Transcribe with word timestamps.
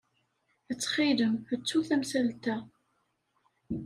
Ttxil-m, 0.71 1.33
ttu 1.59 1.79
tamsalt-a. 1.87 2.55